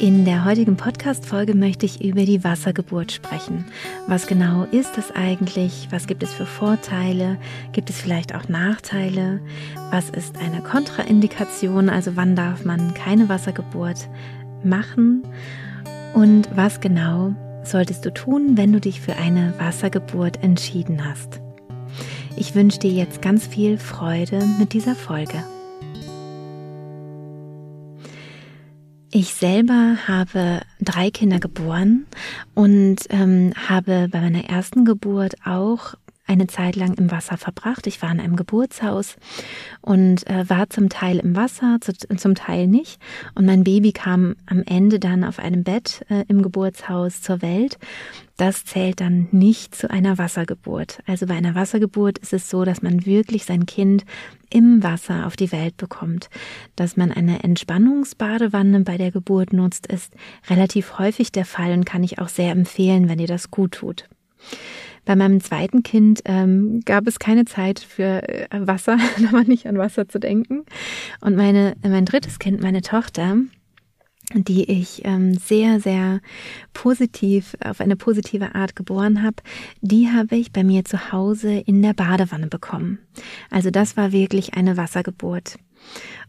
[0.00, 3.66] In der heutigen Podcast-Folge möchte ich über die Wassergeburt sprechen.
[4.06, 5.88] Was genau ist das eigentlich?
[5.90, 7.36] Was gibt es für Vorteile?
[7.72, 9.42] Gibt es vielleicht auch Nachteile?
[9.90, 11.90] Was ist eine Kontraindikation?
[11.90, 14.08] Also wann darf man keine Wassergeburt
[14.64, 15.22] machen?
[16.14, 21.42] Und was genau solltest du tun, wenn du dich für eine Wassergeburt entschieden hast?
[22.38, 25.44] Ich wünsche dir jetzt ganz viel Freude mit dieser Folge.
[29.12, 32.06] Ich selber habe drei Kinder geboren
[32.54, 35.94] und ähm, habe bei meiner ersten Geburt auch
[36.30, 37.88] eine Zeit lang im Wasser verbracht.
[37.88, 39.16] Ich war in einem Geburtshaus
[39.80, 43.00] und äh, war zum Teil im Wasser, zu, zum Teil nicht.
[43.34, 47.78] Und mein Baby kam am Ende dann auf einem Bett äh, im Geburtshaus zur Welt.
[48.36, 51.00] Das zählt dann nicht zu einer Wassergeburt.
[51.04, 54.04] Also bei einer Wassergeburt ist es so, dass man wirklich sein Kind
[54.50, 56.30] im Wasser auf die Welt bekommt.
[56.76, 60.14] Dass man eine Entspannungsbadewanne bei der Geburt nutzt, ist
[60.48, 64.08] relativ häufig der Fall und kann ich auch sehr empfehlen, wenn ihr das gut tut.
[65.04, 69.66] Bei meinem zweiten Kind ähm, gab es keine Zeit für äh, Wasser, da war nicht
[69.66, 70.64] an Wasser zu denken.
[71.20, 73.36] Und meine, mein drittes Kind, meine Tochter,
[74.34, 76.20] die ich ähm, sehr, sehr
[76.72, 79.36] positiv, auf eine positive Art geboren habe,
[79.80, 82.98] die habe ich bei mir zu Hause in der Badewanne bekommen.
[83.50, 85.56] Also das war wirklich eine Wassergeburt.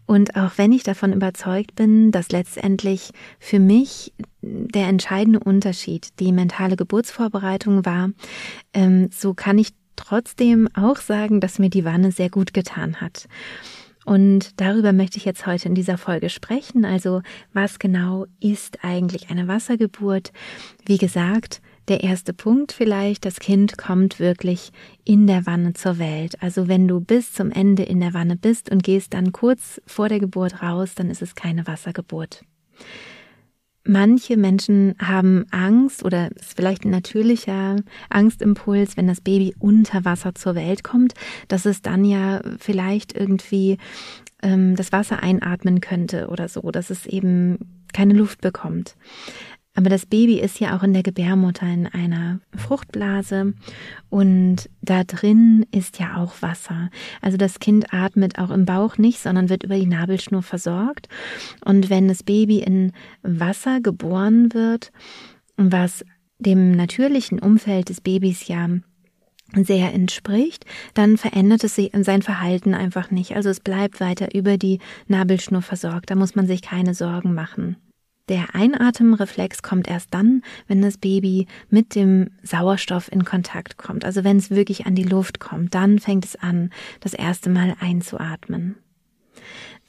[0.05, 6.31] Und auch wenn ich davon überzeugt bin, dass letztendlich für mich der entscheidende Unterschied die
[6.31, 8.09] mentale Geburtsvorbereitung war,
[8.73, 13.27] ähm, so kann ich trotzdem auch sagen, dass mir die Wanne sehr gut getan hat.
[14.03, 16.85] Und darüber möchte ich jetzt heute in dieser Folge sprechen.
[16.85, 17.21] Also
[17.53, 20.31] was genau ist eigentlich eine Wassergeburt?
[20.85, 24.71] Wie gesagt, der erste Punkt vielleicht, das Kind kommt wirklich
[25.03, 26.41] in der Wanne zur Welt.
[26.41, 30.07] Also wenn du bis zum Ende in der Wanne bist und gehst dann kurz vor
[30.07, 32.45] der Geburt raus, dann ist es keine Wassergeburt.
[33.83, 37.75] Manche Menschen haben Angst oder ist vielleicht ein natürlicher
[38.09, 41.13] Angstimpuls, wenn das Baby unter Wasser zur Welt kommt,
[41.49, 43.79] dass es dann ja vielleicht irgendwie
[44.41, 47.57] ähm, das Wasser einatmen könnte oder so, dass es eben
[47.91, 48.95] keine Luft bekommt.
[49.73, 53.53] Aber das Baby ist ja auch in der Gebärmutter in einer Fruchtblase
[54.09, 56.89] und da drin ist ja auch Wasser.
[57.21, 61.07] Also das Kind atmet auch im Bauch nicht, sondern wird über die Nabelschnur versorgt.
[61.63, 62.91] Und wenn das Baby in
[63.23, 64.91] Wasser geboren wird,
[65.55, 66.03] was
[66.37, 68.67] dem natürlichen Umfeld des Babys ja
[69.53, 73.35] sehr entspricht, dann verändert es sein Verhalten einfach nicht.
[73.35, 76.09] Also es bleibt weiter über die Nabelschnur versorgt.
[76.09, 77.77] Da muss man sich keine Sorgen machen.
[78.31, 84.05] Der Einatemreflex kommt erst dann, wenn das Baby mit dem Sauerstoff in Kontakt kommt.
[84.05, 86.69] Also wenn es wirklich an die Luft kommt, dann fängt es an,
[87.01, 88.77] das erste Mal einzuatmen.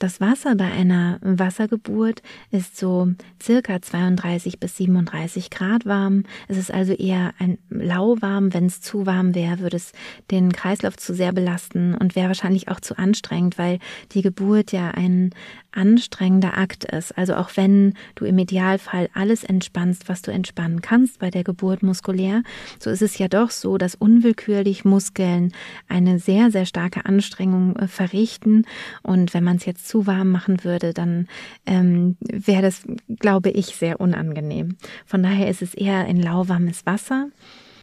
[0.03, 6.23] Das Wasser bei einer Wassergeburt ist so circa 32 bis 37 Grad warm.
[6.49, 8.53] Es ist also eher ein lauwarm.
[8.53, 9.93] Wenn es zu warm wäre, würde es
[10.29, 13.79] den Kreislauf zu sehr belasten und wäre wahrscheinlich auch zu anstrengend, weil
[14.11, 15.29] die Geburt ja ein
[15.71, 17.17] anstrengender Akt ist.
[17.17, 21.81] Also auch wenn du im Idealfall alles entspannst, was du entspannen kannst bei der Geburt
[21.81, 22.43] muskulär,
[22.79, 25.53] so ist es ja doch so, dass unwillkürlich Muskeln
[25.87, 28.65] eine sehr, sehr starke Anstrengung äh, verrichten.
[29.01, 31.27] Und wenn man es jetzt zu warm machen würde, dann
[31.67, 32.81] ähm, wäre das,
[33.19, 34.77] glaube ich, sehr unangenehm.
[35.05, 37.27] Von daher ist es eher ein lauwarmes Wasser.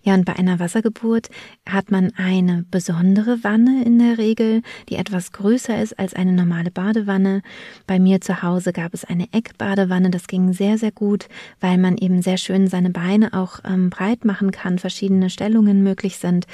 [0.02, 1.28] Ja, und bei einer Wassergeburt
[1.68, 6.70] hat man eine besondere Wanne in der Regel, die etwas größer ist als eine normale
[6.70, 7.42] Badewanne.
[7.86, 11.28] Bei mir zu Hause gab es eine Eckbadewanne, das ging sehr, sehr gut,
[11.60, 16.16] weil man eben sehr schön seine Beine auch ähm, breit machen kann, verschiedene Stellungen möglich
[16.16, 16.46] sind.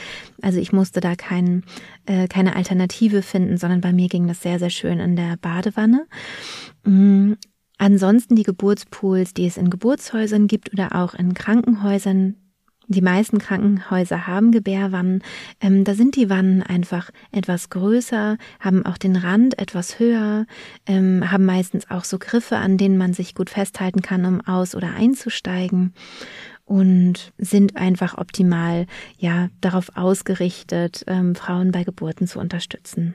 [0.42, 1.62] Also ich musste da kein,
[2.06, 6.06] äh, keine Alternative finden, sondern bei mir ging das sehr, sehr schön in der Badewanne.
[6.84, 7.36] Mhm.
[7.78, 12.36] Ansonsten die Geburtspools, die es in Geburtshäusern gibt oder auch in Krankenhäusern,
[12.88, 15.22] die meisten Krankenhäuser haben Gebärwannen.
[15.60, 20.46] Ähm, da sind die Wannen einfach etwas größer, haben auch den Rand etwas höher,
[20.86, 24.74] ähm, haben meistens auch so Griffe, an denen man sich gut festhalten kann, um aus-
[24.74, 25.94] oder einzusteigen
[26.64, 28.86] und sind einfach optimal
[29.18, 33.14] ja darauf ausgerichtet, ähm, Frauen bei Geburten zu unterstützen.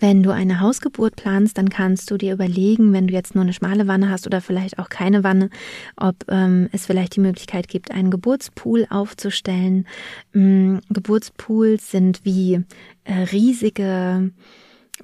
[0.00, 3.52] Wenn du eine Hausgeburt planst, dann kannst du dir überlegen, wenn du jetzt nur eine
[3.52, 5.50] schmale Wanne hast oder vielleicht auch keine Wanne,
[5.96, 9.86] ob ähm, es vielleicht die Möglichkeit gibt, einen Geburtspool aufzustellen.
[10.34, 12.60] Ähm, Geburtspools sind wie
[13.04, 14.30] äh, riesige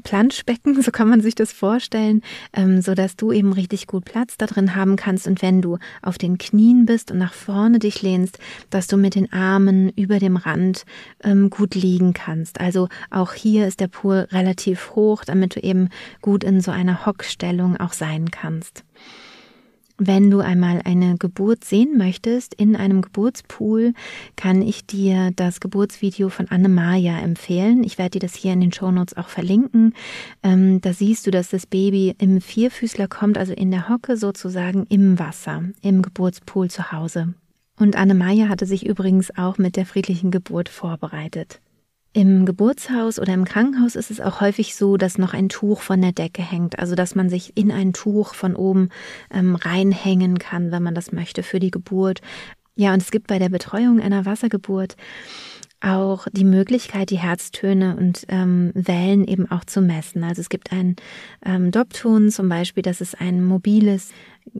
[0.03, 4.37] Planschbecken, so kann man sich das vorstellen, ähm, so dass du eben richtig gut Platz
[4.37, 8.03] da drin haben kannst und wenn du auf den Knien bist und nach vorne dich
[8.03, 8.39] lehnst,
[8.71, 10.85] dass du mit den Armen über dem Rand
[11.23, 12.61] ähm, gut liegen kannst.
[12.61, 15.89] Also auch hier ist der Pool relativ hoch, damit du eben
[16.21, 18.85] gut in so einer Hockstellung auch sein kannst.
[19.97, 23.93] Wenn du einmal eine Geburt sehen möchtest in einem Geburtspool,
[24.35, 27.85] kann ich dir das Geburtsvideo von Anne Maja empfehlen.
[27.85, 29.95] Ich werde dir das hier in den Shownotes auch verlinken.
[30.43, 34.85] Ähm, da siehst du, dass das Baby im Vierfüßler kommt, also in der Hocke sozusagen
[34.89, 37.35] im Wasser, im Geburtspool zu Hause.
[37.79, 41.61] Und Anne Maja hatte sich übrigens auch mit der friedlichen Geburt vorbereitet.
[42.17, 46.01] Im Geburtshaus oder im Krankenhaus ist es auch häufig so, dass noch ein Tuch von
[46.01, 48.91] der Decke hängt, also dass man sich in ein Tuch von oben
[49.33, 52.21] ähm, reinhängen kann, wenn man das möchte für die Geburt.
[52.77, 54.95] Ja, und es gibt bei der Betreuung einer Wassergeburt
[55.81, 60.23] auch die Möglichkeit, die Herztöne und ähm, Wellen eben auch zu messen.
[60.23, 60.95] Also es gibt ein
[61.45, 64.13] ähm, Dopton zum Beispiel, das ist ein mobiles,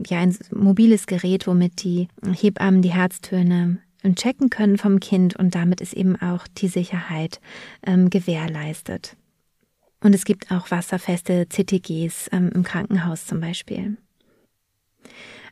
[0.09, 3.79] ja, ein mobiles Gerät, womit die Hebammen die Herztöne
[4.15, 7.41] checken können vom Kind und damit ist eben auch die Sicherheit
[7.87, 9.17] ähm, gewährleistet.
[10.01, 13.97] Und es gibt auch wasserfeste CTGs ähm, im Krankenhaus zum Beispiel.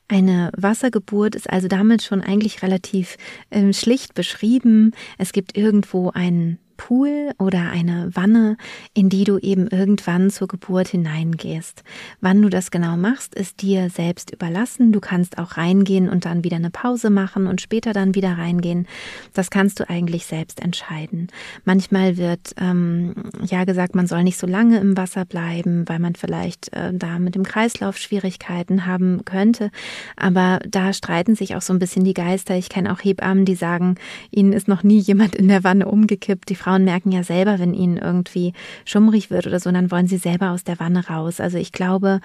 [0.08, 3.16] Eine Wassergeburt ist also damit schon eigentlich relativ
[3.50, 4.92] ähm, schlicht beschrieben.
[5.16, 8.56] Es gibt irgendwo einen Pool oder eine Wanne,
[8.92, 11.84] in die du eben irgendwann zur Geburt hineingehst.
[12.20, 14.90] Wann du das genau machst, ist dir selbst überlassen.
[14.90, 18.88] Du kannst auch reingehen und dann wieder eine Pause machen und später dann wieder reingehen.
[19.32, 21.28] Das kannst du eigentlich selbst entscheiden.
[21.64, 23.14] Manchmal wird ähm,
[23.44, 27.20] ja gesagt, man soll nicht so lange im Wasser bleiben, weil man vielleicht äh, da
[27.20, 29.70] mit dem Kreislauf Schwierigkeiten haben könnte.
[30.16, 32.56] Aber da streiten sich auch so ein bisschen die Geister.
[32.56, 33.94] Ich kenne auch Hebammen, die sagen,
[34.32, 36.48] ihnen ist noch nie jemand in der Wanne umgekippt.
[36.48, 38.54] Die Frau Frauen merken ja selber, wenn ihnen irgendwie
[38.86, 41.38] schummrig wird oder so, dann wollen sie selber aus der Wanne raus.
[41.38, 42.20] Also ich glaube,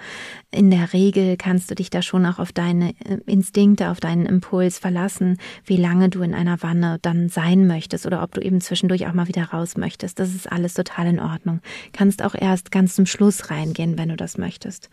[0.50, 4.24] in der Regel kannst du dich da schon auch auf deine äh, Instinkte, auf deinen
[4.24, 5.36] Impuls verlassen,
[5.66, 9.12] wie lange du in einer Wanne dann sein möchtest oder ob du eben zwischendurch auch
[9.12, 10.18] mal wieder raus möchtest.
[10.18, 11.60] Das ist alles total in Ordnung.
[11.92, 14.88] Kannst auch erst ganz zum Schluss reingehen, wenn du das möchtest.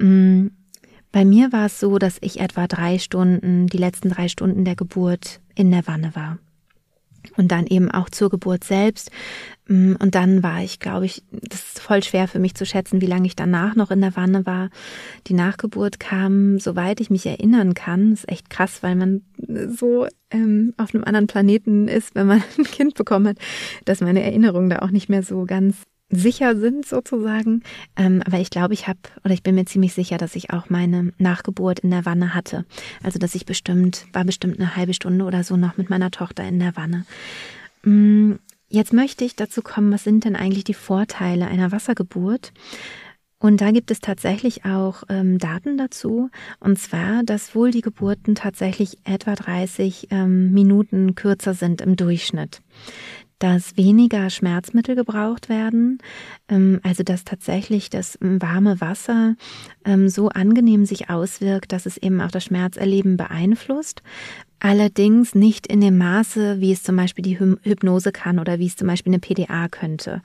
[0.00, 0.48] Mm,
[1.12, 4.74] bei mir war es so, dass ich etwa drei Stunden, die letzten drei Stunden der
[4.74, 6.38] Geburt in der Wanne war
[7.36, 9.10] und dann eben auch zur Geburt selbst.
[9.68, 13.00] Mm, und dann war ich, glaube ich, das ist voll schwer für mich zu schätzen,
[13.00, 14.70] wie lange ich danach noch in der Wanne war.
[15.26, 19.22] Die Nachgeburt kam, soweit ich mich erinnern kann, ist echt krass, weil man
[19.68, 23.38] so ähm, auf einem anderen Planeten ist, wenn man ein Kind bekommen hat,
[23.84, 25.82] dass meine Erinnerungen da auch nicht mehr so ganz
[26.12, 27.62] sicher sind sozusagen.
[27.96, 30.70] Ähm, aber ich glaube, ich habe oder ich bin mir ziemlich sicher, dass ich auch
[30.70, 32.64] meine Nachgeburt in der Wanne hatte.
[33.02, 36.44] Also dass ich bestimmt, war bestimmt eine halbe Stunde oder so noch mit meiner Tochter
[36.44, 37.04] in der Wanne.
[37.82, 38.34] Mm,
[38.68, 42.52] jetzt möchte ich dazu kommen, was sind denn eigentlich die Vorteile einer Wassergeburt?
[43.38, 46.30] Und da gibt es tatsächlich auch ähm, Daten dazu.
[46.60, 52.60] Und zwar, dass wohl die Geburten tatsächlich etwa 30 ähm, Minuten kürzer sind im Durchschnitt
[53.42, 55.98] dass weniger Schmerzmittel gebraucht werden,
[56.48, 59.34] ähm, also dass tatsächlich das warme Wasser
[59.84, 64.02] ähm, so angenehm sich auswirkt, dass es eben auch das Schmerzerleben beeinflusst.
[64.64, 68.76] Allerdings nicht in dem Maße, wie es zum Beispiel die Hypnose kann oder wie es
[68.76, 70.22] zum Beispiel eine PDA könnte.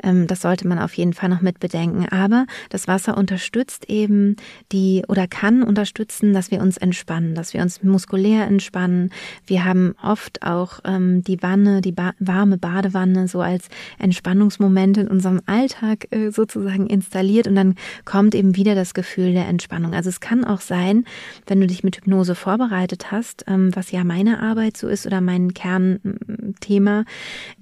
[0.00, 2.06] Ähm, das sollte man auf jeden Fall noch mit bedenken.
[2.08, 4.36] Aber das Wasser unterstützt eben
[4.70, 9.10] die oder kann unterstützen, dass wir uns entspannen, dass wir uns muskulär entspannen.
[9.44, 15.08] Wir haben oft auch ähm, die Wanne, die ba warme Badewanne so als Entspannungsmoment in
[15.08, 17.74] unserem Alltag äh, sozusagen installiert und dann
[18.04, 19.94] kommt eben wieder das Gefühl der Entspannung.
[19.94, 21.06] Also es kann auch sein,
[21.48, 25.22] wenn du dich mit Hypnose vorbereitet hast, ähm, was ja meine Arbeit so ist oder
[25.22, 27.04] mein Kernthema,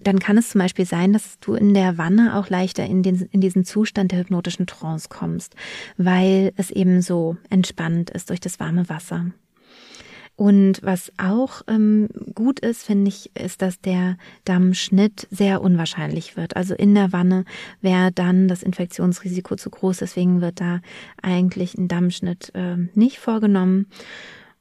[0.03, 3.29] dann kann es zum Beispiel sein, dass du in der Wanne auch leichter in, den,
[3.31, 5.55] in diesen Zustand der hypnotischen Trance kommst,
[5.97, 9.27] weil es eben so entspannt ist durch das warme Wasser.
[10.35, 16.57] Und was auch ähm, gut ist, finde ich, ist, dass der Dammschnitt sehr unwahrscheinlich wird.
[16.57, 17.45] Also in der Wanne
[17.81, 20.81] wäre dann das Infektionsrisiko zu groß, deswegen wird da
[21.23, 23.87] eigentlich ein Dammschnitt äh, nicht vorgenommen.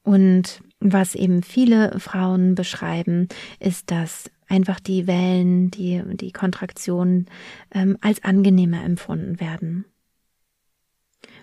[0.04, 3.28] Und was eben viele Frauen beschreiben,
[3.60, 7.28] ist, dass einfach die Wellen, die, die Kontraktionen
[7.72, 9.86] ähm, als angenehmer empfunden werden.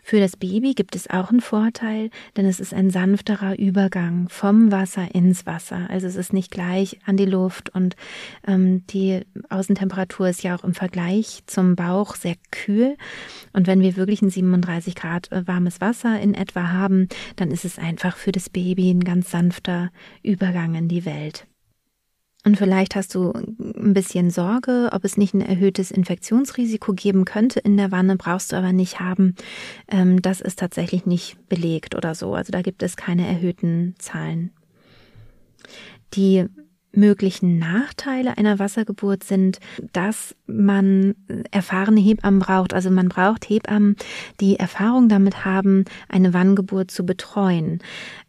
[0.06, 4.70] Für das Baby gibt es auch einen Vorteil, denn es ist ein sanfterer Übergang vom
[4.70, 5.88] Wasser ins Wasser.
[5.88, 7.96] Also es ist nicht gleich an die Luft und
[8.46, 12.98] ähm, die Außentemperatur ist ja auch im Vergleich zum Bauch sehr kühl.
[13.54, 17.64] Und wenn wir wirklich ein 37 Grad äh, warmes Wasser in etwa haben, dann ist
[17.64, 19.90] es einfach für das Baby ein ganz sanfter
[20.22, 21.46] Übergang in die Welt.
[22.44, 27.60] Und vielleicht hast du ein bisschen Sorge, ob es nicht ein erhöhtes Infektionsrisiko geben könnte
[27.60, 29.34] in der Wanne, brauchst du aber nicht haben.
[29.88, 32.34] Ähm, das ist tatsächlich nicht belegt oder so.
[32.34, 34.50] Also da gibt es keine erhöhten Zahlen.
[36.12, 36.46] Die
[36.96, 39.58] möglichen Nachteile einer Wassergeburt sind,
[39.92, 41.14] dass man
[41.50, 42.74] erfahrene Hebammen braucht.
[42.74, 43.96] Also man braucht Hebammen,
[44.40, 47.80] die Erfahrung damit haben, eine Wannengeburt zu betreuen.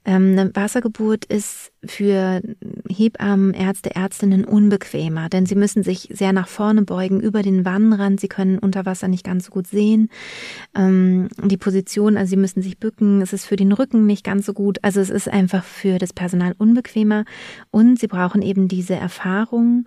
[0.06, 2.42] Ähm, eine Wassergeburt ist für
[2.88, 8.20] Hebammen, Ärzte, Ärztinnen unbequemer, denn sie müssen sich sehr nach vorne beugen über den Wannenrand.
[8.20, 10.10] Sie können unter Wasser nicht ganz so gut sehen.
[10.76, 13.22] Ähm, die Position, also sie müssen sich bücken.
[13.22, 14.78] Es ist für den Rücken nicht ganz so gut.
[14.84, 17.26] Also es ist einfach für das Personal unbequemer
[17.72, 19.86] und sie brauchen eben diese Erfahrung,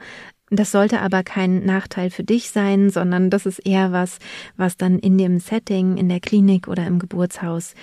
[0.50, 4.18] das sollte aber kein Nachteil für dich sein, sondern das ist eher was,
[4.56, 7.74] was dann in dem Setting, in der Klinik oder im Geburtshaus,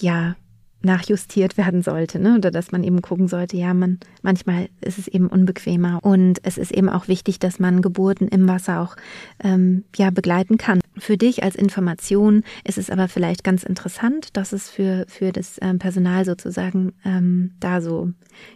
[0.00, 0.36] ja,
[0.84, 2.36] nachjustiert werden sollte, ne?
[2.36, 6.58] Oder dass man eben gucken sollte, ja, man manchmal ist es eben unbequemer und es
[6.58, 8.96] ist eben auch wichtig, dass man Geburten im Wasser auch
[9.42, 10.80] ähm, ja begleiten kann.
[10.96, 15.58] Für dich als Information ist es aber vielleicht ganz interessant, dass es für für das
[15.60, 18.10] ähm, Personal sozusagen ähm, da so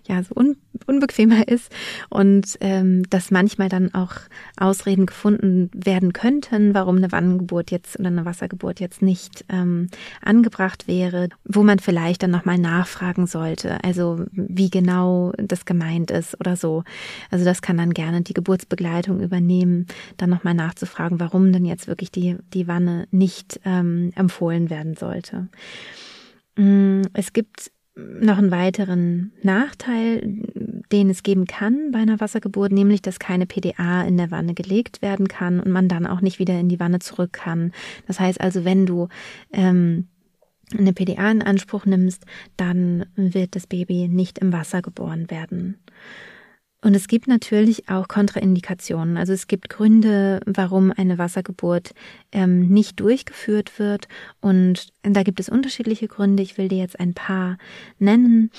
[0.07, 0.57] ja so un,
[0.87, 1.73] unbequemer ist
[2.09, 4.13] und ähm, dass manchmal dann auch
[4.57, 9.89] Ausreden gefunden werden könnten, warum eine Wannengeburt jetzt oder eine Wassergeburt jetzt nicht ähm,
[10.23, 16.11] angebracht wäre, wo man vielleicht vielleicht dann nochmal nachfragen sollte, also wie genau das gemeint
[16.11, 16.85] ist oder so.
[17.31, 22.11] Also das kann dann gerne die Geburtsbegleitung übernehmen, dann nochmal nachzufragen, warum denn jetzt wirklich
[22.11, 25.49] die, die Wanne nicht ähm, empfohlen werden sollte.
[26.57, 30.23] Mm, es gibt noch einen weiteren Nachteil,
[30.93, 35.03] den es geben kann bei einer Wassergeburt, nämlich dass keine PDA in der Wanne gelegt
[35.03, 37.73] werden kann und man dann auch nicht wieder in die Wanne zurück kann.
[38.07, 39.09] Das heißt also, wenn du
[39.53, 40.07] ähm,
[40.77, 42.25] eine PDA in Anspruch nimmst,
[42.57, 45.79] dann wird das Baby nicht im Wasser geboren werden.
[46.81, 49.17] Und es gibt natürlich auch Kontraindikationen.
[49.17, 51.93] Also es gibt Gründe, warum eine Wassergeburt
[52.31, 54.07] ähm, nicht durchgeführt wird.
[54.41, 56.43] Und da gibt es unterschiedliche Gründe.
[56.43, 57.59] Ich will dir jetzt ein paar
[57.99, 58.51] nennen.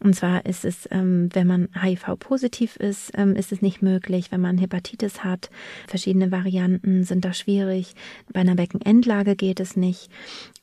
[0.00, 4.30] Und zwar ist es, ähm, wenn man HIV-positiv ist, ähm, ist es nicht möglich.
[4.30, 5.50] Wenn man Hepatitis hat,
[5.86, 7.94] verschiedene Varianten sind da schwierig.
[8.32, 10.10] Bei einer Beckenendlage geht es nicht.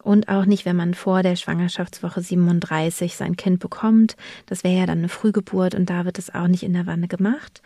[0.01, 4.15] Und auch nicht, wenn man vor der Schwangerschaftswoche 37 sein Kind bekommt.
[4.45, 7.07] Das wäre ja dann eine Frühgeburt und da wird es auch nicht in der Wanne
[7.07, 7.63] gemacht.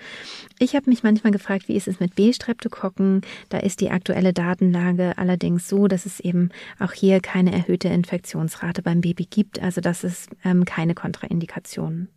[0.57, 3.21] Ich habe mich manchmal gefragt, wie ist es mit B-Streptokokken?
[3.49, 8.81] Da ist die aktuelle Datenlage allerdings so, dass es eben auch hier keine erhöhte Infektionsrate
[8.81, 9.61] beim Baby gibt.
[9.61, 12.07] Also das ist ähm, keine Kontraindikation.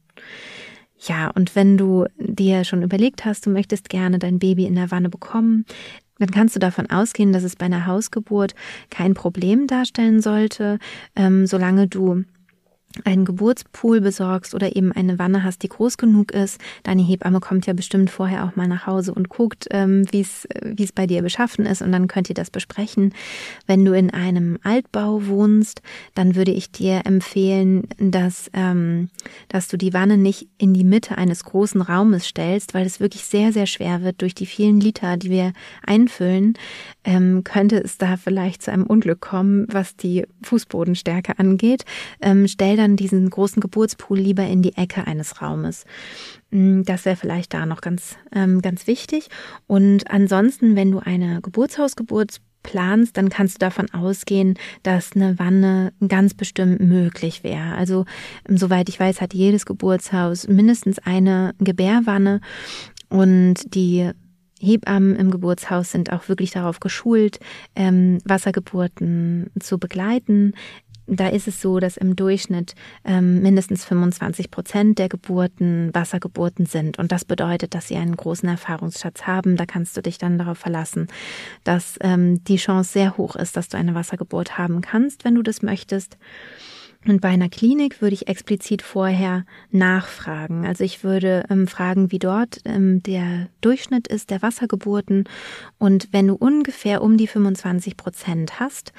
[0.99, 4.91] Ja, und wenn du dir schon überlegt hast, du möchtest gerne dein Baby in der
[4.91, 5.67] Wanne bekommen,
[6.19, 8.55] dann kannst du davon ausgehen, dass es bei einer Hausgeburt
[8.91, 10.79] kein Problem darstellen sollte,
[11.17, 12.25] ähm, solange du
[13.05, 16.61] einen Geburtspool besorgst oder eben eine Wanne hast, die groß genug ist.
[16.83, 20.47] Deine Hebamme kommt ja bestimmt vorher auch mal nach Hause und guckt, ähm, wie es
[20.63, 23.15] wie es bei dir beschaffen ist und dann könnt ihr das besprechen.
[23.67, 25.83] Wenn du in einem Altbau wohnst,
[26.15, 29.09] dann würde ich dir empfehlen, dass ähm,
[29.49, 33.25] dass du die Wanne nicht in die Mitte eines großen Raumes stellst, weil es wirklich
[33.25, 35.53] sehr sehr schwer wird durch die vielen Liter, die wir
[35.87, 36.55] einfüllen.
[37.05, 41.85] Ähm, könnte es da vielleicht zu einem Unglück kommen, was die Fußbodenstärke angeht.
[42.21, 45.85] Ähm, stell dann diesen großen Geburtspool lieber in die Ecke eines Raumes.
[46.51, 49.29] Mm, das wäre vielleicht da noch ganz, ähm, ganz wichtig.
[49.67, 55.93] Und ansonsten, wenn du eine Geburtshausgeburt planst, dann kannst du davon ausgehen, dass eine Wanne
[56.07, 57.75] ganz bestimmt möglich wäre.
[57.75, 58.05] Also
[58.49, 62.41] soweit ich weiß, hat jedes Geburtshaus mindestens eine Gebärwanne
[63.09, 64.11] und die
[64.61, 67.41] Hebammen im Geburtshaus sind auch wirklich darauf geschult,
[67.75, 70.55] ähm, Wassergeburten zu begleiten
[71.21, 76.99] da ist es so, dass im Durchschnitt ähm, mindestens 25 Prozent der Geburten Wassergeburten sind.
[76.99, 79.57] Und das bedeutet, dass sie einen großen Erfahrungsschatz haben.
[79.57, 81.09] Da kannst du dich dann darauf verlassen,
[81.65, 85.43] dass ähm, die Chance sehr hoch ist, dass du eine Wassergeburt haben kannst, wenn du
[85.43, 86.17] das möchtest.
[87.07, 90.65] Und bei einer Klinik würde ich explizit vorher nachfragen.
[90.65, 95.25] Also ich würde ähm, fragen, wie dort ähm, der Durchschnitt ist der Wassergeburten.
[95.79, 98.93] Und wenn du ungefähr um die 25 Prozent hast,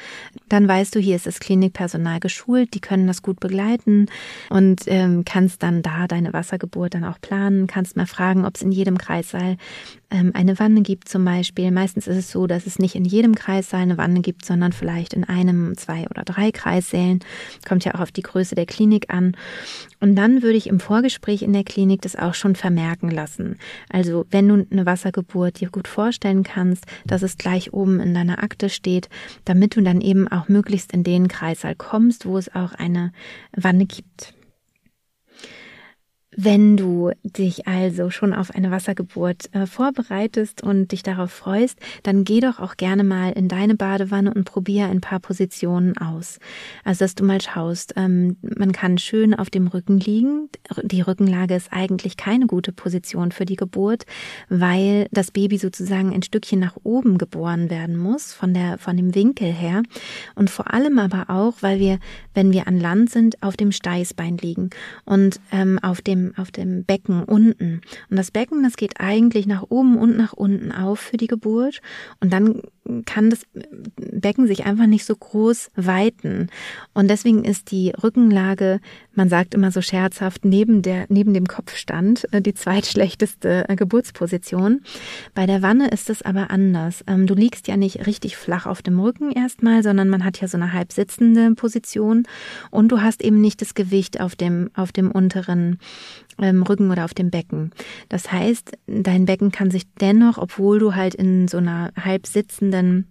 [0.50, 4.08] dann weißt du, hier ist das Klinikpersonal geschult, die können das gut begleiten
[4.50, 8.62] und ähm, kannst dann da deine Wassergeburt dann auch planen, kannst mal fragen, ob es
[8.62, 9.56] in jedem Kreissaal
[10.34, 11.72] eine Wanne gibt zum Beispiel.
[11.72, 15.13] Meistens ist es so, dass es nicht in jedem Kreissaal eine Wanne gibt, sondern vielleicht
[15.13, 17.20] in einem, zwei oder drei Kreissälen.
[17.67, 19.36] Kommt ja auch auf die Größe der Klinik an.
[20.00, 23.58] Und dann würde ich im Vorgespräch in der Klinik das auch schon vermerken lassen.
[23.89, 28.43] Also wenn du eine Wassergeburt dir gut vorstellen kannst, dass es gleich oben in deiner
[28.43, 29.10] Akte steht,
[29.46, 33.12] damit du dann eben auch möglichst in den Kreissaal kommst, wo es auch eine
[33.55, 34.34] Wanne gibt.
[36.36, 42.24] Wenn du dich also schon auf eine Wassergeburt äh, vorbereitest und dich darauf freust, dann
[42.24, 46.40] geh doch auch gerne mal in deine Badewanne und probier ein paar Positionen aus.
[46.84, 50.50] Also, dass du mal schaust, ähm, man kann schön auf dem Rücken liegen.
[50.82, 54.06] Die Rückenlage ist eigentlich keine gute Position für die Geburt,
[54.50, 59.13] weil das Baby sozusagen ein Stückchen nach oben geboren werden muss, von der, von dem
[59.16, 59.84] Winkel her.
[60.36, 62.00] Und vor allem aber auch, weil wir,
[62.34, 64.70] wenn wir an Land sind, auf dem Steißbein liegen
[65.06, 67.82] und ähm, auf dem auf dem Becken unten.
[68.10, 71.82] Und das Becken, das geht eigentlich nach oben und nach unten auf für die Geburt.
[72.20, 72.62] Und dann
[73.06, 73.46] kann das
[73.96, 76.50] Becken sich einfach nicht so groß weiten.
[76.94, 78.80] Und deswegen ist die Rückenlage,
[79.13, 84.82] man sagt immer so scherzhaft, neben der, neben dem Kopfstand äh, die zweitschlechteste äh, Geburtsposition.
[85.34, 87.04] Bei der Wanne ist es aber anders.
[87.08, 90.48] Ähm, du liegst ja nicht richtig flach auf dem Rücken erstmal, sondern man hat ja
[90.48, 92.28] so eine halb sitzende Position
[92.70, 95.80] und du hast eben nicht das Gewicht auf dem, auf dem unteren
[96.42, 97.72] ähm, Rücken oder auf dem Becken.
[98.10, 103.08] Das heißt, dein Becken kann sich dennoch, obwohl du halt in so einer halb sitzenden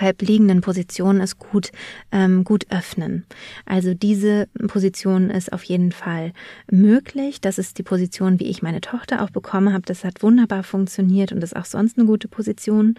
[0.00, 1.70] halb liegenden Position ist gut,
[2.12, 3.24] ähm, gut öffnen.
[3.64, 6.32] Also diese Position ist auf jeden Fall
[6.70, 7.40] möglich.
[7.40, 9.82] Das ist die Position, wie ich meine Tochter auch bekommen habe.
[9.86, 12.94] Das hat wunderbar funktioniert und ist auch sonst eine gute Position.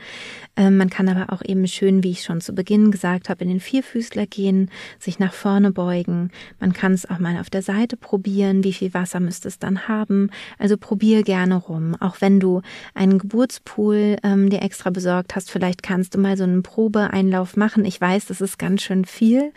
[0.55, 3.49] Ähm, man kann aber auch eben schön, wie ich schon zu Beginn gesagt habe, in
[3.49, 6.31] den Vierfüßler gehen, sich nach vorne beugen.
[6.59, 8.63] Man kann es auch mal auf der Seite probieren.
[8.63, 10.29] Wie viel Wasser müsste es dann haben?
[10.57, 11.95] Also probier gerne rum.
[11.99, 12.61] Auch wenn du
[12.93, 17.85] einen Geburtspool ähm, dir extra besorgt hast, vielleicht kannst du mal so einen Probeeinlauf machen.
[17.85, 19.51] Ich weiß, das ist ganz schön viel.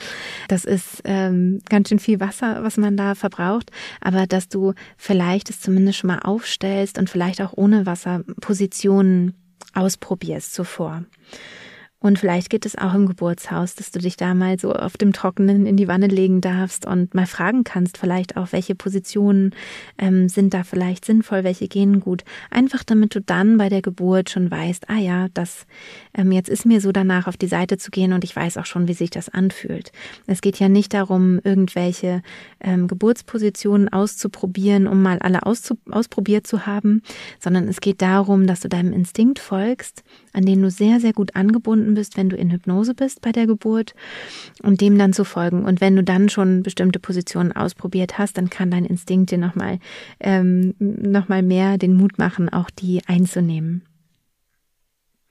[0.49, 3.71] Das ist ähm, ganz schön viel Wasser, was man da verbraucht.
[4.01, 9.35] Aber dass du vielleicht es zumindest schon mal aufstellst und vielleicht auch ohne Wasser Positionen
[9.75, 11.05] ausprobierst zuvor.
[12.03, 15.13] Und vielleicht geht es auch im Geburtshaus, dass du dich da mal so auf dem
[15.13, 19.55] Trockenen in die Wanne legen darfst und mal fragen kannst, vielleicht auch, welche Positionen
[19.99, 22.25] ähm, sind da vielleicht sinnvoll, welche gehen gut.
[22.51, 25.67] Einfach damit du dann bei der Geburt schon weißt, ah ja, das
[26.15, 28.67] ähm, jetzt ist mir so danach auf die Seite zu gehen und ich weiß auch
[28.67, 29.93] schon, wie sich das anfühlt.
[30.27, 32.23] Es geht ja nicht darum, irgendwelche
[32.61, 37.03] ähm, Geburtspositionen auszuprobieren, um mal alle ausprobiert zu haben,
[37.39, 41.37] sondern es geht darum, dass du deinem Instinkt folgst, an den du sehr, sehr gut
[41.37, 43.95] angebunden verbunden bist, wenn du in Hypnose bist bei der Geburt
[44.63, 45.65] und dem dann zu folgen.
[45.65, 49.79] Und wenn du dann schon bestimmte Positionen ausprobiert hast, dann kann dein Instinkt dir nochmal
[50.21, 53.83] ähm, noch mehr den Mut machen, auch die einzunehmen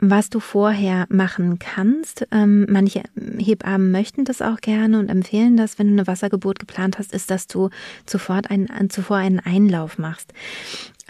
[0.02, 2.26] was du vorher machen kannst.
[2.32, 3.04] Ähm, manche
[3.38, 7.30] Hebammen möchten das auch gerne und empfehlen das, wenn du eine Wassergeburt geplant hast, ist,
[7.30, 7.70] dass du
[8.10, 10.32] sofort einen, zuvor einen Einlauf machst.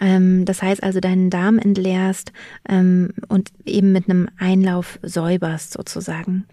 [0.00, 2.32] Ähm, das heißt also deinen Darm entleerst
[2.68, 6.46] ähm, und eben mit einem Einlauf säuberst sozusagen.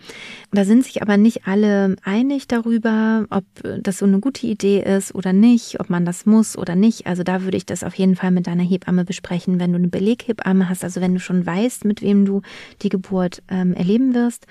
[0.51, 3.45] Da sind sich aber nicht alle einig darüber, ob
[3.81, 7.07] das so eine gute Idee ist oder nicht, ob man das muss oder nicht.
[7.07, 9.87] Also da würde ich das auf jeden Fall mit deiner Hebamme besprechen, wenn du eine
[9.87, 12.41] Beleghebamme hast, also wenn du schon weißt, mit wem du
[12.81, 14.45] die Geburt ähm, erleben wirst.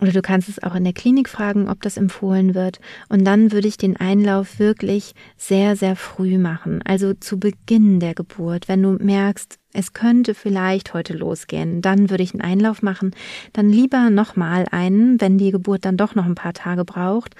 [0.00, 2.80] Oder du kannst es auch in der Klinik fragen, ob das empfohlen wird.
[3.08, 6.82] Und dann würde ich den Einlauf wirklich sehr, sehr früh machen.
[6.84, 8.68] Also zu Beginn der Geburt.
[8.68, 13.12] Wenn du merkst, es könnte vielleicht heute losgehen, dann würde ich einen Einlauf machen,
[13.52, 17.34] dann lieber nochmal einen, wenn die Geburt dann doch noch ein paar Tage braucht,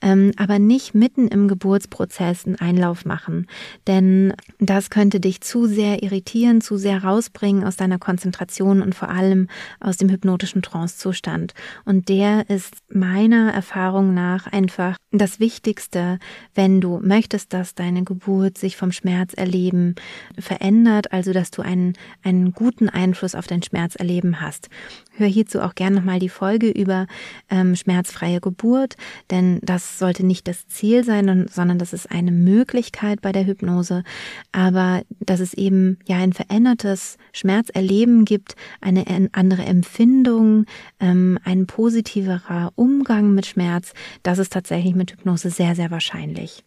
[0.00, 3.46] ähm, aber nicht mitten im Geburtsprozess einen Einlauf machen,
[3.86, 9.08] denn das könnte dich zu sehr irritieren, zu sehr rausbringen aus deiner Konzentration und vor
[9.08, 9.48] allem
[9.80, 11.54] aus dem hypnotischen Trancezustand.
[11.84, 16.18] Und der ist meiner Erfahrung nach einfach das Wichtigste,
[16.54, 19.94] wenn du möchtest, dass deine Geburt sich vom Schmerzerleben
[20.38, 24.68] verändert, also dass du einen, einen guten Einfluss auf dein Schmerzerleben hast.
[25.16, 27.06] Hör hierzu auch gerne nochmal die Folge über
[27.50, 28.96] ähm, schmerzfreie Geburt,
[29.30, 34.04] denn das sollte nicht das Ziel sein, sondern das ist eine Möglichkeit bei der Hypnose,
[34.52, 40.66] aber dass es eben ja ein verändertes Schmerzerleben gibt, eine andere Empfindung,
[41.00, 46.64] ähm, ein positiverer Umgang mit Schmerz, das ist tatsächlich mit Hypnose sehr, sehr wahrscheinlich.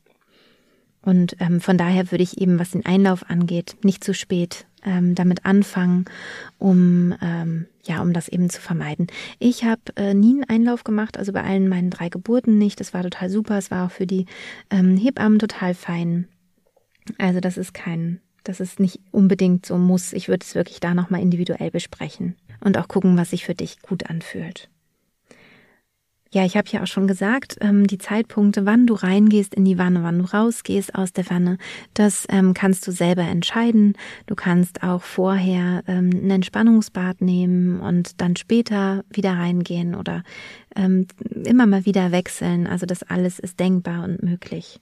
[1.05, 5.15] Und ähm, von daher würde ich eben, was den Einlauf angeht, nicht zu spät ähm,
[5.15, 6.05] damit anfangen,
[6.57, 9.07] um ähm, ja, um das eben zu vermeiden.
[9.39, 12.79] Ich habe äh, nie einen Einlauf gemacht, also bei allen meinen drei Geburten nicht.
[12.79, 13.57] Das war total super.
[13.57, 14.25] Es war auch für die
[14.69, 16.27] ähm, Hebammen total fein.
[17.17, 20.13] Also das ist kein, das ist nicht unbedingt so muss.
[20.13, 23.81] Ich würde es wirklich da nochmal individuell besprechen und auch gucken, was sich für dich
[23.81, 24.69] gut anfühlt.
[26.35, 29.77] Ja, ich habe ja auch schon gesagt, ähm, die Zeitpunkte, wann du reingehst in die
[29.77, 31.57] Wanne, wann du rausgehst aus der Wanne,
[31.93, 33.93] das ähm, kannst du selber entscheiden.
[34.25, 40.23] Du kannst auch vorher ähm, ein Entspannungsbad nehmen und dann später wieder reingehen oder
[40.75, 41.07] ähm,
[41.45, 42.67] immer mal wieder wechseln.
[42.67, 44.81] Also das alles ist denkbar und möglich.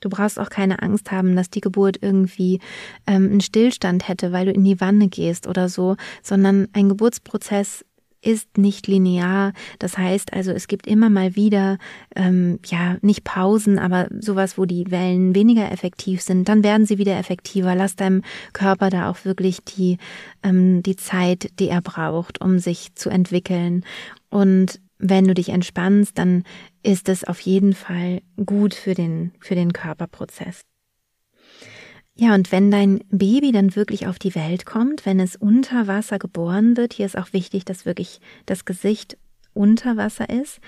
[0.00, 2.60] Du brauchst auch keine Angst haben, dass die Geburt irgendwie
[3.06, 7.84] ähm, einen Stillstand hätte, weil du in die Wanne gehst oder so, sondern ein Geburtsprozess
[8.22, 9.52] ist nicht linear.
[9.78, 11.78] Das heißt also, es gibt immer mal wieder,
[12.14, 16.98] ähm, ja, nicht Pausen, aber sowas, wo die Wellen weniger effektiv sind, dann werden sie
[16.98, 17.74] wieder effektiver.
[17.74, 19.98] Lass deinem Körper da auch wirklich die,
[20.42, 23.84] ähm, die Zeit, die er braucht, um sich zu entwickeln.
[24.28, 26.44] Und wenn du dich entspannst, dann
[26.82, 30.60] ist es auf jeden Fall gut für den, für den Körperprozess.
[32.20, 36.18] Ja, und wenn dein Baby dann wirklich auf die Welt kommt, wenn es unter Wasser
[36.18, 39.16] geboren wird, hier ist auch wichtig, dass wirklich das Gesicht
[39.54, 40.60] unter Wasser ist,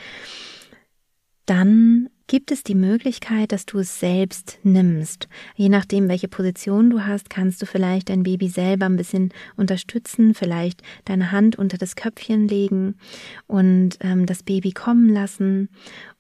[1.44, 5.28] dann gibt es die Möglichkeit, dass du es selbst nimmst.
[5.54, 10.32] Je nachdem, welche Position du hast, kannst du vielleicht dein Baby selber ein bisschen unterstützen,
[10.32, 12.94] vielleicht deine Hand unter das Köpfchen legen
[13.46, 15.68] und ähm, das Baby kommen lassen.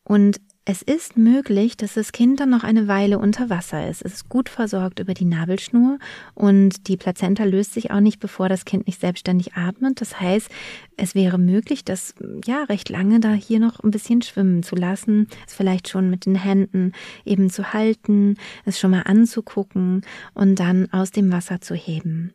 [0.04, 4.00] Und es ist möglich, dass das Kind dann noch eine Weile unter Wasser ist.
[4.02, 5.98] Es ist gut versorgt über die Nabelschnur
[6.34, 10.00] und die Plazenta löst sich auch nicht, bevor das Kind nicht selbstständig atmet.
[10.00, 10.48] Das heißt,
[10.96, 15.26] es wäre möglich, das ja recht lange da hier noch ein bisschen schwimmen zu lassen,
[15.48, 16.92] es vielleicht schon mit den Händen
[17.24, 22.34] eben zu halten, es schon mal anzugucken und dann aus dem Wasser zu heben.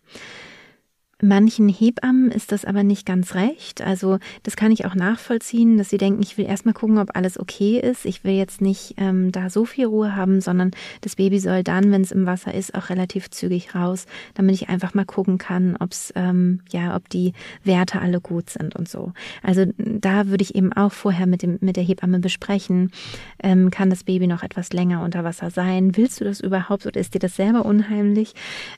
[1.20, 3.82] Manchen Hebammen ist das aber nicht ganz recht.
[3.82, 7.40] Also das kann ich auch nachvollziehen, dass sie denken, ich will erstmal gucken, ob alles
[7.40, 8.06] okay ist.
[8.06, 10.70] Ich will jetzt nicht ähm, da so viel Ruhe haben, sondern
[11.02, 14.70] das Baby soll dann, wenn es im Wasser ist, auch relativ zügig raus, damit ich
[14.70, 19.12] einfach mal gucken kann, ob's ähm, ja, ob die Werte alle gut sind und so.
[19.42, 22.92] Also da würde ich eben auch vorher mit dem mit der Hebamme besprechen,
[23.42, 25.98] ähm, kann das Baby noch etwas länger unter Wasser sein?
[25.98, 28.36] Willst du das überhaupt oder ist dir das selber unheimlich?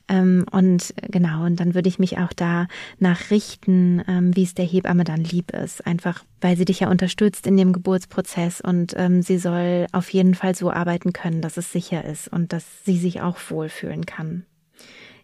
[0.08, 2.66] Ähm, und genau, und dann würde ich mich auch auch da
[2.98, 5.86] nachrichten, ähm, wie es der Hebamme dann lieb ist.
[5.86, 10.34] Einfach, weil sie dich ja unterstützt in dem Geburtsprozess und ähm, sie soll auf jeden
[10.34, 14.44] Fall so arbeiten können, dass es sicher ist und dass sie sich auch wohlfühlen kann.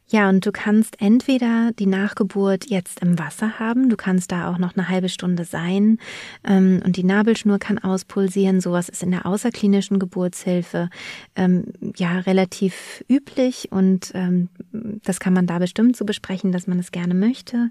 [0.09, 4.59] Ja, und du kannst entweder die Nachgeburt jetzt im Wasser haben, du kannst da auch
[4.59, 5.99] noch eine halbe Stunde sein
[6.45, 8.61] ähm, und die Nabelschnur kann auspulsieren.
[8.61, 10.91] Sowas ist in der außerklinischen Geburtshilfe
[11.35, 16.79] ähm, ja relativ üblich und ähm, das kann man da bestimmt so besprechen, dass man
[16.79, 17.71] es gerne möchte.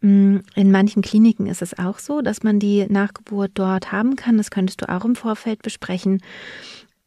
[0.00, 4.38] Mm, in manchen Kliniken ist es auch so, dass man die Nachgeburt dort haben kann.
[4.38, 6.20] Das könntest du auch im Vorfeld besprechen.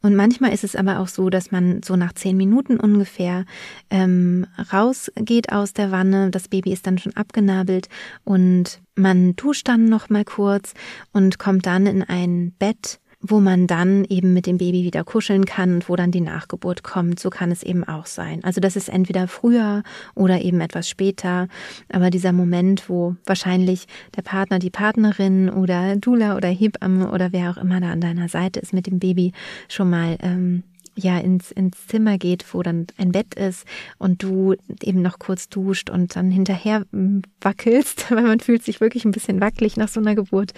[0.04, 3.46] Und manchmal ist es aber auch so, dass man so nach zehn Minuten ungefähr
[3.88, 6.30] ähm, rausgeht aus der Wanne.
[6.30, 7.88] Das Baby ist dann schon abgenabelt
[8.22, 10.74] und man duscht dann noch mal kurz
[11.14, 15.46] und kommt dann in ein Bett, wo man dann eben mit dem Baby wieder kuscheln
[15.46, 17.18] kann und wo dann die Nachgeburt kommt.
[17.18, 18.44] So kann es eben auch sein.
[18.44, 19.82] Also das ist entweder früher
[20.14, 21.48] oder eben etwas später.
[21.90, 27.50] Aber dieser Moment, wo wahrscheinlich der Partner, die Partnerin oder Dula oder Hebamme oder wer
[27.50, 29.32] auch immer da an deiner Seite ist mit dem Baby
[29.68, 30.62] schon mal ähm,
[30.96, 33.66] ja ins, ins Zimmer geht, wo dann ein Bett ist
[33.98, 38.80] und du eben noch kurz duscht und dann hinterher hm, wackelst, weil man fühlt sich
[38.80, 40.52] wirklich ein bisschen wackelig nach so einer Geburt.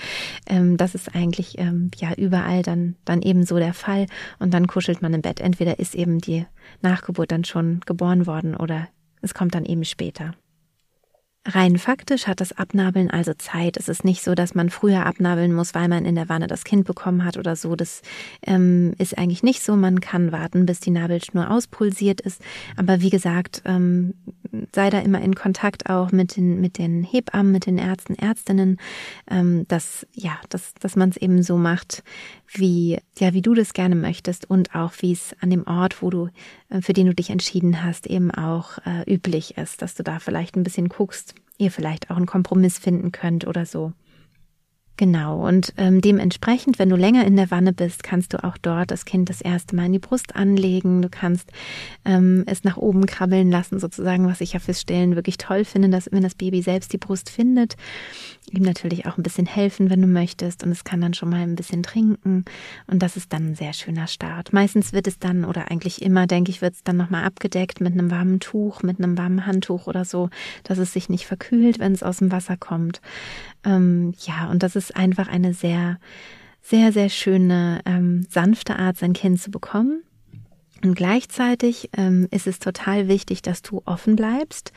[0.46, 4.06] Ähm, das ist eigentlich ähm, ja überall dann, dann eben so der Fall
[4.38, 5.40] und dann kuschelt man im Bett.
[5.40, 6.46] Entweder ist eben die
[6.82, 8.88] Nachgeburt dann schon geboren worden oder
[9.22, 10.34] es kommt dann eben später.
[11.48, 13.76] Rein faktisch hat das Abnabeln also Zeit.
[13.76, 16.64] Es ist nicht so, dass man früher abnabeln muss, weil man in der Wanne das
[16.64, 17.76] Kind bekommen hat oder so.
[17.76, 18.02] Das
[18.42, 19.76] ähm, ist eigentlich nicht so.
[19.76, 22.42] Man kann warten, bis die Nabelschnur auspulsiert ist.
[22.76, 24.14] Aber wie gesagt, ähm,
[24.74, 28.78] sei da immer in Kontakt auch mit den, mit den Hebammen, mit den Ärzten, Ärztinnen,
[29.30, 32.02] ähm, dass, ja, dass, dass man es eben so macht,
[32.52, 36.10] wie, ja, wie du das gerne möchtest und auch wie es an dem Ort, wo
[36.10, 36.28] du,
[36.68, 40.18] äh, für den du dich entschieden hast, eben auch äh, üblich ist, dass du da
[40.18, 43.92] vielleicht ein bisschen guckst, ihr vielleicht auch einen Kompromiss finden könnt oder so.
[44.98, 48.90] Genau, und ähm, dementsprechend, wenn du länger in der Wanne bist, kannst du auch dort
[48.90, 51.02] das Kind das erste Mal in die Brust anlegen.
[51.02, 51.50] Du kannst
[52.06, 55.90] ähm, es nach oben krabbeln lassen, sozusagen, was ich ja fürs Stillen wirklich toll finde,
[55.90, 57.76] dass wenn das Baby selbst die Brust findet,
[58.50, 60.62] ihm natürlich auch ein bisschen helfen, wenn du möchtest.
[60.64, 62.44] Und es kann dann schon mal ein bisschen trinken.
[62.86, 64.52] Und das ist dann ein sehr schöner Start.
[64.52, 67.92] Meistens wird es dann, oder eigentlich immer, denke ich, wird es dann nochmal abgedeckt mit
[67.92, 70.30] einem warmen Tuch, mit einem warmen Handtuch oder so,
[70.64, 73.00] dass es sich nicht verkühlt, wenn es aus dem Wasser kommt.
[73.64, 75.98] Ähm, ja, und das ist einfach eine sehr,
[76.62, 80.02] sehr, sehr schöne, ähm, sanfte Art, sein Kind zu bekommen.
[80.82, 84.72] Und gleichzeitig ähm, ist es total wichtig, dass du offen bleibst,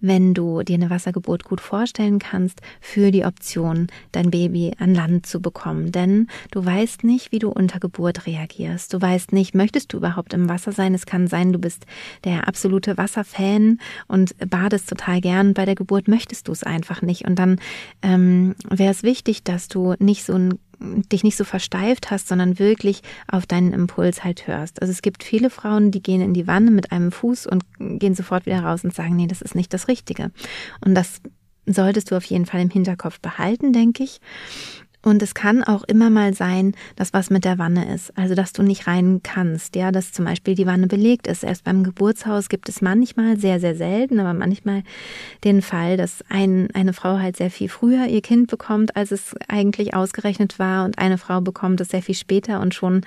[0.00, 5.26] wenn du dir eine Wassergeburt gut vorstellen kannst, für die Option, dein Baby an Land
[5.26, 5.92] zu bekommen.
[5.92, 8.94] Denn du weißt nicht, wie du unter Geburt reagierst.
[8.94, 10.94] Du weißt nicht, möchtest du überhaupt im Wasser sein?
[10.94, 11.84] Es kann sein, du bist
[12.24, 15.54] der absolute Wasserfan und badest total gern.
[15.54, 17.26] Bei der Geburt möchtest du es einfach nicht.
[17.26, 17.60] Und dann
[18.00, 22.58] ähm, wäre es wichtig, dass du nicht so ein dich nicht so versteift hast, sondern
[22.58, 24.80] wirklich auf deinen Impuls halt hörst.
[24.82, 28.14] Also es gibt viele Frauen, die gehen in die Wanne mit einem Fuß und gehen
[28.14, 30.30] sofort wieder raus und sagen, nee, das ist nicht das Richtige.
[30.84, 31.20] Und das
[31.66, 34.20] solltest du auf jeden Fall im Hinterkopf behalten, denke ich.
[35.04, 38.16] Und es kann auch immer mal sein, dass was mit der Wanne ist.
[38.16, 39.74] Also, dass du nicht rein kannst.
[39.74, 41.42] Ja, dass zum Beispiel die Wanne belegt ist.
[41.42, 44.84] Erst beim Geburtshaus gibt es manchmal, sehr, sehr selten, aber manchmal
[45.42, 49.34] den Fall, dass ein, eine Frau halt sehr viel früher ihr Kind bekommt, als es
[49.48, 50.84] eigentlich ausgerechnet war.
[50.84, 52.60] Und eine Frau bekommt es sehr viel später.
[52.60, 53.00] Und schon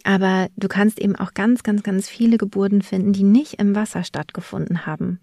[0.03, 4.03] Aber du kannst eben auch ganz, ganz, ganz viele Geburten finden, die nicht im Wasser
[4.03, 5.19] stattgefunden haben.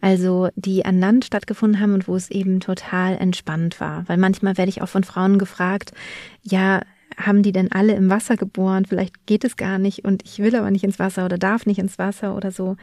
[0.00, 4.08] Also die an Land stattgefunden haben und wo es eben total entspannt war.
[4.08, 5.92] Weil manchmal werde ich auch von Frauen gefragt,
[6.42, 6.82] ja,
[7.16, 8.84] haben die denn alle im Wasser geboren?
[8.86, 11.78] Vielleicht geht es gar nicht und ich will aber nicht ins Wasser oder darf nicht
[11.78, 12.76] ins Wasser oder so.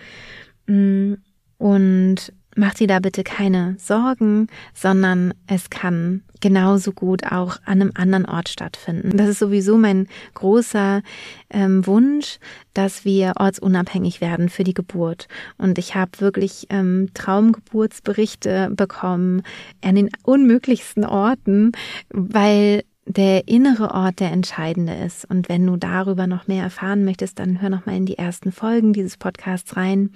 [0.68, 1.16] Mm,
[1.58, 7.92] und mach dir da bitte keine Sorgen, sondern es kann genauso gut auch an einem
[7.96, 9.18] anderen Ort stattfinden.
[9.18, 11.02] Das ist sowieso mein großer
[11.50, 12.40] ähm, Wunsch,
[12.74, 15.28] dass wir ortsunabhängig werden für die Geburt.
[15.58, 19.42] Und ich habe wirklich ähm, Traumgeburtsberichte bekommen
[19.84, 21.72] an den unmöglichsten Orten,
[22.10, 25.26] weil der innere Ort der entscheidende ist.
[25.26, 28.52] Und wenn du darüber noch mehr erfahren möchtest, dann hör noch mal in die ersten
[28.52, 30.12] Folgen dieses Podcasts rein,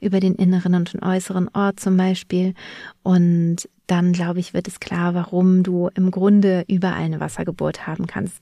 [0.00, 2.54] über den inneren und den äußeren Ort zum Beispiel.
[3.02, 8.06] Und dann, glaube ich, wird es klar, warum du im Grunde überall eine Wassergeburt haben
[8.06, 8.40] kannst.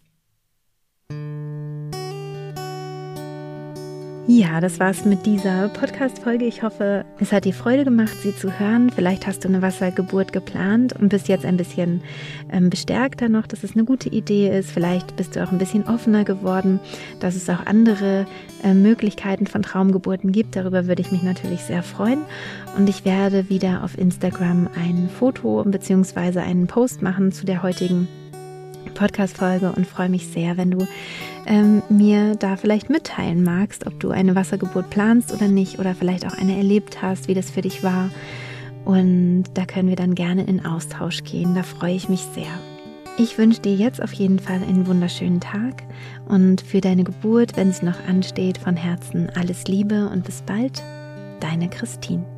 [4.26, 6.46] Ja, das war's mit dieser Podcast-Folge.
[6.46, 8.88] Ich hoffe, es hat dir Freude gemacht, sie zu hören.
[8.88, 12.02] Vielleicht hast du eine Wassergeburt geplant und bist jetzt ein bisschen
[12.50, 14.70] ähm, bestärkter noch, dass es eine gute Idee ist.
[14.70, 16.80] Vielleicht bist du auch ein bisschen offener geworden,
[17.20, 18.24] dass es auch andere
[18.62, 20.56] äh, Möglichkeiten von Traumgeburten gibt.
[20.56, 22.22] Darüber würde ich mich natürlich sehr freuen.
[22.78, 26.38] Und ich werde wieder auf Instagram ein Foto bzw.
[26.38, 28.08] einen Post machen zu der heutigen
[28.94, 30.86] Podcast-Folge und freue mich sehr, wenn du
[31.46, 36.26] ähm, mir da vielleicht mitteilen magst, ob du eine Wassergeburt planst oder nicht oder vielleicht
[36.26, 38.10] auch eine erlebt hast, wie das für dich war.
[38.84, 41.54] Und da können wir dann gerne in Austausch gehen.
[41.54, 42.58] Da freue ich mich sehr.
[43.16, 45.84] Ich wünsche dir jetzt auf jeden Fall einen wunderschönen Tag
[46.26, 50.82] und für deine Geburt, wenn es noch ansteht, von Herzen alles Liebe und bis bald,
[51.38, 52.33] deine Christine.